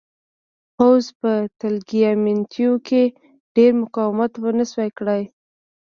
پوځ 0.75 1.03
په 1.19 1.31
تګلیامنیتو 1.59 2.69
کې 2.87 3.03
ډېر 3.55 3.71
مقاومت 3.83 4.31
ونه 4.37 4.65
شوای 4.71 4.89
کړای. 4.97 5.21